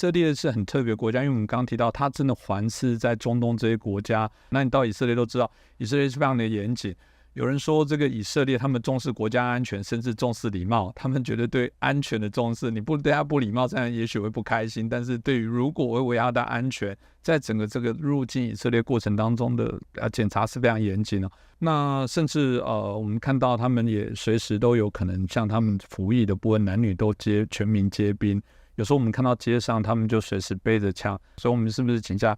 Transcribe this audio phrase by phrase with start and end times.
[0.00, 4.30] 以色列是很特别国家，因为我们刚刚提到，它真的环视在中东这些国家。
[4.48, 6.96] 那你到以色列都知道，以色列是非常的严谨。
[7.34, 10.90] 有人说，这个以色列他们重视国家安全，甚至重视礼貌。
[10.96, 14.88] 他们觉得对安全的重视，你不对他不礼貌，这样也许会不开心。
[14.88, 21.30] 但是对于如果维维亚的安全，在整个这个入境以色列过程当中的呃检查是非常严谨的。
[21.58, 28.42] 那甚至呃，我们看到他们也随时都有可能像他们服役的部分，男女都接全民皆兵。
[28.80, 32.34] 有时候我们看到街上，他们就随时背着枪，所以我们是不是请假？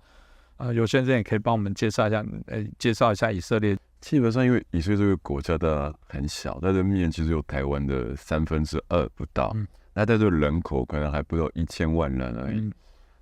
[0.56, 3.78] 呃，有些人也可以帮我们介绍一下，呃，介绍一下以色列。
[4.00, 12.72] 基本上，因为以色列这个国家的很小，它的面积只有台湾的三分之二不到，嗯那它的人口可能还不到一千万人而已。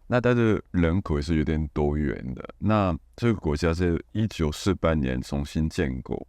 [0.07, 2.43] 那它的人口也是有点多元的。
[2.57, 6.27] 那这个国家是一九四八年重新建国，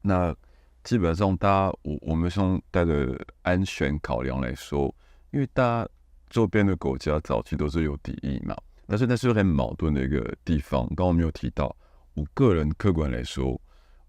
[0.00, 0.34] 那
[0.82, 4.94] 基本上，大家我我们从带着安全考量来说，
[5.30, 5.90] 因为大家。
[6.28, 10.86] 周边的国家早期都是有敌意嘛，但是那是很矛盾的一个地方。
[10.88, 11.74] 刚刚我没有提到，
[12.14, 13.60] 我个人客观来说，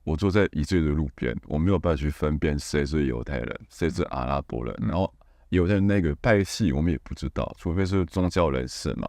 [0.03, 4.75] 我坐在以色列的路边，我没有办法去分辨谁是犹太人，谁是阿拉伯人。
[4.79, 5.13] 然后
[5.49, 9.07] 犹太人那个派系，我们也不知道，除非是宗教人士嘛。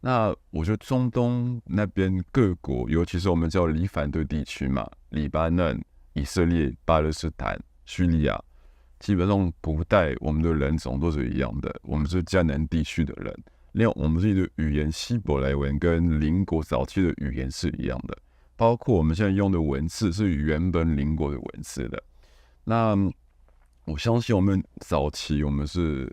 [0.00, 5.80] 那我觉得中东那边各国，尤其是我们叫离反对地区嘛，黎巴嫩、
[6.14, 8.42] 以色列、巴勒斯坦、叙利亚。
[9.02, 13.36] 基本上不带我们的人种都是一样的，我们是迦南地区的人。
[13.72, 18.16] 另外，我们自己的语言希伯来文跟邻国早期的语言是一样的，
[18.54, 22.00] 包括我们现在用的文字是原本邻国的文字的。
[22.62, 22.96] 那
[23.86, 26.08] 我相信我们早期我们是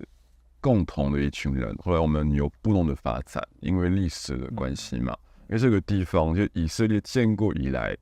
[0.60, 5.16] 共同的一群人，后来我们有不同的发展，因为历史的关系嘛。
[5.48, 7.96] 因为这个地方就以色列建国以来。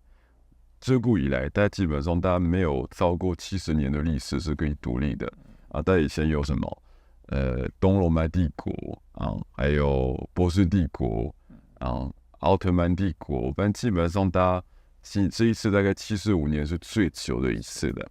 [0.87, 5.29] 自古以来，大家基本上大家没有超过七十年的历史是可以独立的
[5.67, 5.81] 啊。
[5.83, 6.83] 但以前有什么？
[7.25, 8.71] 呃，东罗马帝国
[9.11, 11.35] 啊，还有波斯帝国
[11.79, 13.51] 啊，奥特曼帝国。
[13.51, 14.63] 反正基本上，大家
[15.03, 18.09] 这这一次大概七十五年是最久的一次的。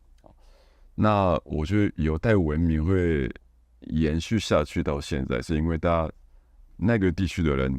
[0.94, 3.26] 那我觉得犹太文明会
[3.80, 6.12] 延续下去到现在，是因为大家
[6.76, 7.74] 那个地区的人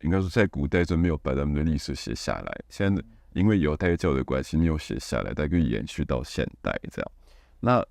[0.00, 3.00] 应该说在古代就没有把他们的历史写下来，现在。
[3.36, 7.12] 因为犹太教的关系，没有写下来，它可以延续到现代这样。
[7.60, 7.84] 那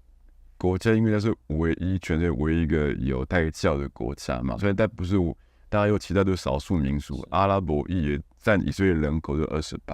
[0.57, 5.17] 国家因为它是唯一全世界唯一一个犹太教的国家嘛，所以它不是
[5.69, 9.93] 大家有其他的少数民族，阿拉伯裔也占以色列人口的二十八，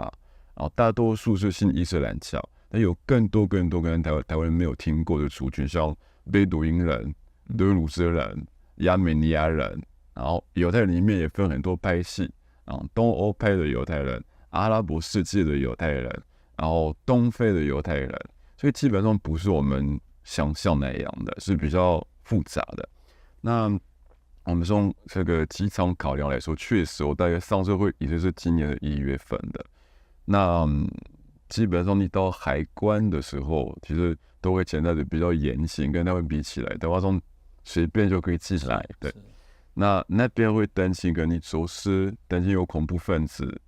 [0.56, 5.94] 然后大多数是信伊斯兰教，但有更多更多跟台湾台湾人没有听过的族群，像
[6.31, 7.13] 贝都因人、
[7.57, 8.47] 德鲁兹人、
[8.78, 9.81] 亚美尼亚人，
[10.13, 12.31] 然后犹太人里面也分很多派系，
[12.63, 14.23] 啊，东欧派的犹太人。
[14.51, 16.06] 阿拉伯世界的犹太人，
[16.56, 18.09] 然后东非的犹太人，
[18.56, 22.88] 所以基本上不是我们想象那样的，是比较复杂的。
[23.41, 23.63] 那
[24.44, 29.66] 我们从这个机场考量来说，确实我大概上车会也就是今年的一月份的。
[30.25, 30.68] 那
[31.50, 37.22] 基本上你到海关的时候，其实都会潜在的比较严谨，跟他们比起来，的话，从
[37.63, 38.88] 随便就可以进来。
[39.00, 39.13] 对，
[39.73, 43.59] 那那边会担心跟你走私，担心有恐怖分子。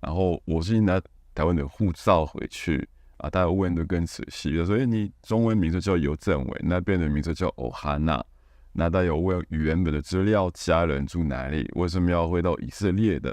[0.00, 1.00] 然后我是拿
[1.34, 2.88] 台湾的护照回去
[3.18, 8.24] 啊，大家问的更仔细，所以你中文名字叫尤正伟，那边的名字叫欧哈娜，
[8.72, 13.28] 那大家有问原本的资料，家人住哪里，为什么要回到以色列的？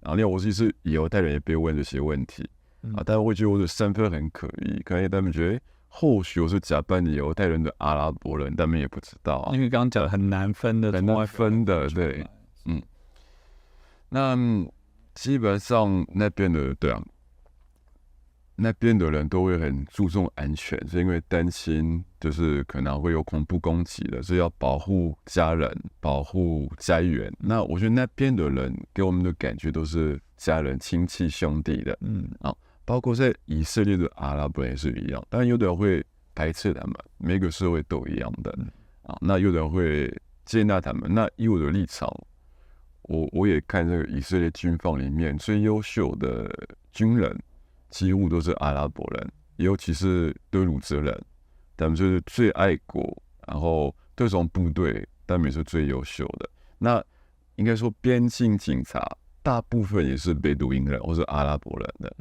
[0.00, 2.48] 然后另外我其实犹太人也被问这些问题
[2.94, 12.26] 啊，大家会觉得我的身份很可疑，可能他们觉得或许我是假扮的犹太人的阿拉伯人，他们也不知道啊，因为刚刚讲很难分的，很难分的，对，
[12.64, 12.82] 嗯，
[14.08, 14.36] 那。
[15.20, 17.02] 基本上那边的对啊，
[18.54, 27.32] 那边的人都会很注重安全，是因为担心就是可能会有恐怖攻击的，所以要保护家人、保护家园。
[27.40, 32.54] 那我觉得那边的人给我们的感觉都是家人、亲戚、兄弟的，嗯啊，
[32.84, 36.00] 包括在以色列的阿拉伯也是一样，当然有的人会
[36.32, 38.56] 排斥他们，每个社会都一样的
[39.02, 39.18] 啊。
[39.20, 42.08] 那有的人会接纳他们，那以我的立场。
[43.08, 46.46] 我我也看这个以色列军方里面最优秀的
[46.92, 47.36] 军人，
[47.88, 51.18] 几乎都是阿拉伯人，尤其是德鲁兹人，
[51.74, 56.50] 他们就是最爱国，然后特种部队他们也是最优秀的。
[56.76, 57.02] 那
[57.56, 59.02] 应该说边境警察
[59.42, 62.14] 大部分也是贝都因人或者阿拉伯人的。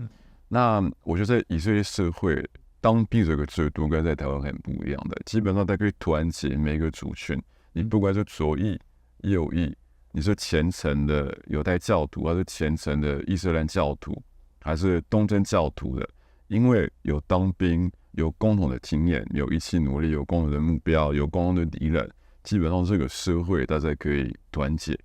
[0.48, 2.42] 那我觉得在以色列社会
[2.80, 7.38] 当兵这个制度跟在台湾很不一样的，基本上它可以团结每个族群，
[7.74, 8.80] 你不管是左翼
[9.24, 9.76] 右翼。
[10.12, 14.20] 你是虔诚的犹太教徒，还是虔诚的伊斯兰教徒，
[14.62, 16.10] 还是东正教徒的？
[16.48, 22.10] 因为有当兵，有共同的经验，有一起努力，有共同的目标，有共同的敌人，
[22.44, 24.98] 基本上这个社会大家可以团结。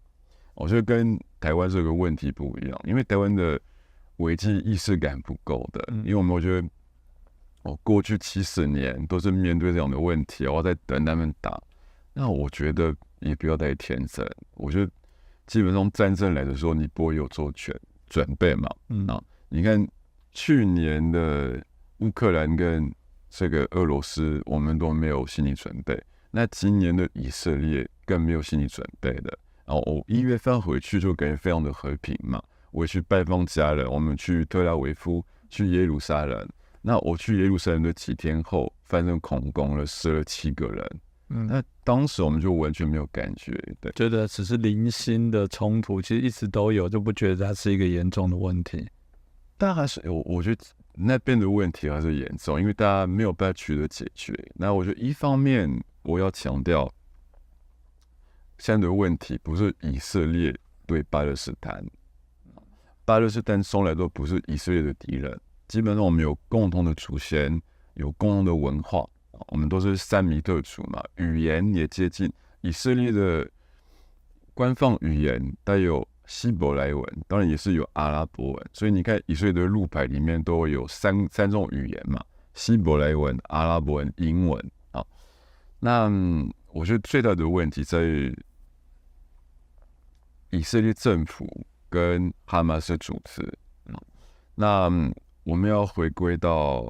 [0.55, 3.61] 我觉得跟台湾这个问题不一样，因为台湾的
[4.19, 6.69] 危机意识感不够的，因为我们我觉得，
[7.63, 11.61] 我过去七十年都是面对这样的问题，我在等他们打。
[12.13, 14.27] 那我觉得也不要太天真。
[14.55, 14.91] 我觉得
[15.47, 17.75] 基本上战争来的时候，你不会有做全
[18.09, 18.69] 准备嘛？
[18.89, 19.87] 嗯啊，你看
[20.33, 21.65] 去年的
[21.99, 22.93] 乌克兰跟
[23.31, 26.01] 这个俄罗斯，我们都没有心理准备。
[26.31, 29.39] 那今年的以色列更没有心理准备的。
[29.65, 32.43] 然后我一月份回去就感觉非常的和平嘛。
[32.71, 36.49] 我去拜访家人，我们去特拉维夫，去耶路撒冷。
[36.81, 41.01] 那我去耶路撒冷的几天后，发生恐攻了，死了七个人。
[41.35, 48.87] 嗯，那当时我们就完全没有感觉，对，觉得只是零星的冲突，其实一直都有，就不觉得它是一个严重的问题。
[49.57, 50.63] 但还是我我觉得
[50.95, 54.35] 那边的问题还是严重，因为大家没有办法取得解决。
[54.55, 55.71] 那我觉得一方面
[56.03, 56.93] 我要强调，
[58.59, 60.55] 现在的问题不是以色列
[60.85, 61.83] 对巴勒斯坦，
[63.07, 67.59] 巴勒斯坦从来都不是以色列的敌人，基本上我们有共同的祖先，
[67.95, 69.09] 有共同的文化。
[69.49, 72.33] 我们都是三米特族嘛，语言也接近。
[72.61, 73.49] 以色列的
[74.55, 78.71] 官方语言带有希伯来文，当然也是有阿拉伯文。
[78.73, 82.23] 所以你看，以色列的路牌里面都有三三种语言嘛：
[82.55, 84.71] 希伯来文、阿拉伯文、英文。
[84.93, 85.05] 啊，
[85.81, 86.11] 那
[86.69, 88.37] 我觉得最大的问题在于
[90.51, 93.59] 以色列政府跟哈马斯组织。
[94.55, 94.85] 那
[95.45, 96.85] 我们要回归到。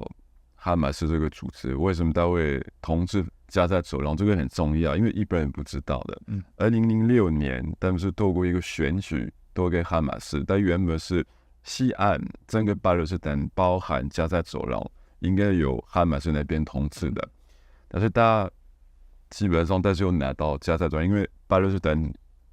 [0.63, 4.15] 哈马斯这个组织为什么他会统治加在走廊？
[4.15, 6.21] 这个很重要，因为一般人不知道的。
[6.27, 11.25] 嗯，二零零六年他们是透过一个选举都给哈马斯，但原本是
[11.63, 12.17] 西岸
[12.47, 14.81] 整个巴勒斯坦包含加在走廊
[15.19, 17.27] 应该有哈马斯那边统治的，
[17.89, 18.49] 但是大家
[19.31, 21.93] 基本上但是又拿到加在走廊，因为巴勒斯坦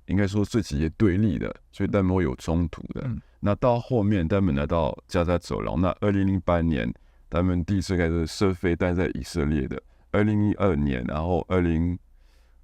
[0.06, 3.08] 应该说自己也对立的，所以他们会有冲突的。
[3.38, 6.92] 那到后面他们拿到加在走廊，那二零零八年。
[7.30, 9.80] 他们第一次开始设飞弹在以色列的，
[10.10, 11.96] 二零一二年，然后二零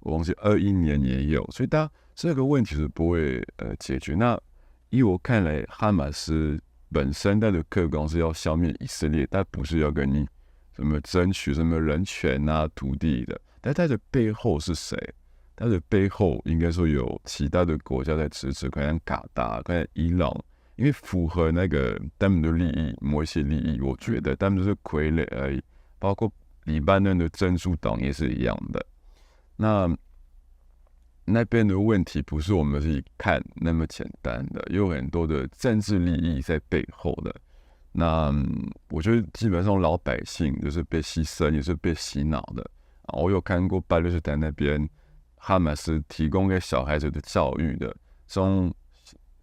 [0.01, 4.13] 我忘记二一年也有，所以他这个问题是不会呃解决。
[4.13, 4.39] 那
[4.89, 6.61] 依我看来，哈马斯
[6.91, 10.27] 本身它的客观是要消灭以色列，但不是要跟你
[10.75, 13.39] 什么争取什么人权啊、土地的。
[13.61, 14.97] 但它的背后是谁？
[15.55, 20.33] 它的背后应该说有其他的国家在支持，可能卡达，可能伊朗。
[20.77, 25.61] 因为符合那个他们的利益，某一些利益，我觉得他们就是傀儡而已。
[25.97, 26.31] 包括
[26.65, 28.85] 黎巴嫩的珍珠党也是一样的。
[29.55, 29.89] 那
[31.25, 37.35] 那边的问题不是我们自己看那么简单的，有很多的政治利益在背后的。
[37.91, 38.31] 那
[38.89, 42.63] 我觉得基本上老百姓就是被牺牲，也是被洗脑的。
[43.13, 44.87] 我有看过巴勒斯坦那边
[45.37, 47.95] 哈马斯提供给小孩子的教育的，
[48.27, 48.71] 从。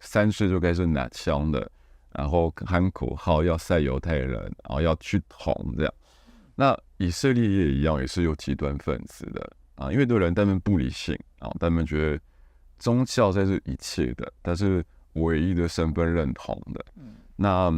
[0.05, 1.69] 三岁就开始拿枪的，
[2.13, 5.93] 然后喊口号要塞犹太人，然后要去捅这样。
[6.55, 12.21] 那以色列也一样，也是有极端分子的啊，因为有人他们不理性啊，他们觉得
[12.77, 16.85] 宗教才是一切的，但是唯一的身份认同的。
[17.35, 17.69] 那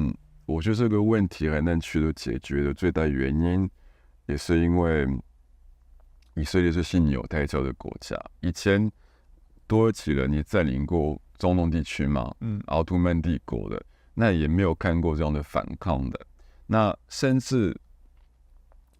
[0.45, 3.69] 我觉得这个问题很难取得解决的最大原因，
[4.27, 5.07] 也是因为
[6.35, 8.91] 以色列是信犹太教的国家，以前
[9.67, 11.19] 土耳其人也占领过。
[11.37, 13.81] 中东地区嘛，嗯，奥图曼帝国的，
[14.13, 16.19] 那也没有看过这样的反抗的。
[16.65, 17.75] 那甚至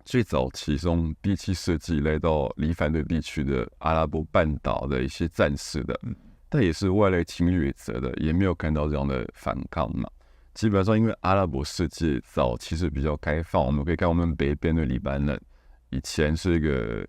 [0.06, 6.00] 最早期从第七世纪来到黎凡的地区的阿拉伯半岛的一些战士的，
[6.48, 10.10] 但也是外来侵略者的，也没有看到这样的反抗嘛。
[10.54, 15.40] 基本上，因为阿拉伯世界早期是比较开放，我们可以看我们北边的黎巴嫩，
[15.90, 17.08] 以前是一个。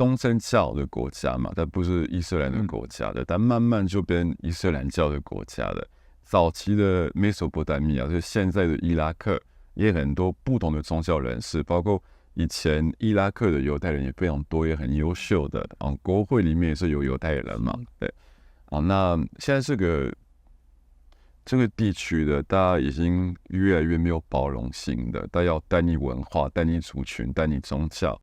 [0.00, 5.86] 东正教的国家嘛，但不是伊斯兰的国家的，但慢慢就变伊斯兰教的国家了。
[6.24, 9.38] 早期的美索不达米亚，就是现在的伊拉克，
[9.74, 12.02] 也很多不同的宗教人士，包括
[12.32, 15.68] 以前伊拉克的犹太人也非常多，也很优秀的。
[15.76, 18.10] 啊，国会里面也是有犹太人嘛，对。
[18.70, 20.10] 啊，那现在这个
[21.44, 28.18] 这个地区的，大家已经越来越没有包容性的，大家要单一文化、单一族群、单一宗教。